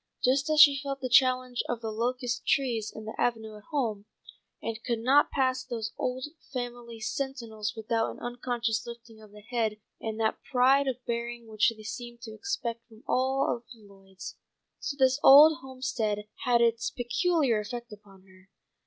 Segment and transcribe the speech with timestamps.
[0.23, 4.05] Just as she felt the challenge of the locust trees in the avenue at home,
[4.59, 9.77] and could not pass those old family sentinels without an unconscious lifting of the head
[9.99, 14.37] and that pride of bearing which they seemed to expect from all the Lloyds,
[14.79, 18.49] so this old homestead had its peculiar effect upon her.